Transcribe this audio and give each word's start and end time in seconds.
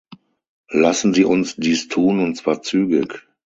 Lassen 0.71 1.13
Sie 1.13 1.25
uns 1.25 1.55
dies 1.57 1.87
tun 1.87 2.21
und 2.21 2.33
zwar 2.35 2.63
zügig. 2.63 3.27